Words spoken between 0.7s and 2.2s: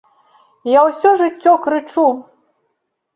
Я ўсё жыццё крычу.